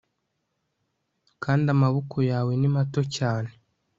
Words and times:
kandi 1.43 1.65
amaboko 1.75 2.17
yawe 2.31 2.51
ni 2.59 2.69
mato 2.75 3.01
cyane 3.15 3.51